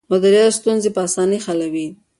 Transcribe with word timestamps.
مديريت 0.11 0.53
ستونزې 0.59 0.89
په 0.95 1.01
اسانه 1.07 1.37
حلوي. 1.45 1.87